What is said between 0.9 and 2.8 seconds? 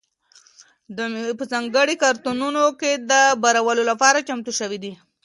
دا مېوې په ځانګړو کارتنونو